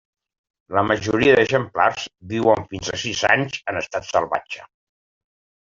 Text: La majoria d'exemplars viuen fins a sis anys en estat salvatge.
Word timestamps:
La 0.77 0.83
majoria 0.91 1.35
d'exemplars 1.39 2.07
viuen 2.33 2.67
fins 2.73 2.91
a 2.95 2.99
sis 3.05 3.25
anys 3.35 3.61
en 3.75 3.81
estat 3.87 4.13
salvatge. 4.13 4.71